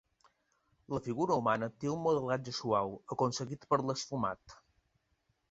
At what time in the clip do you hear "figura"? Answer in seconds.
1.07-1.35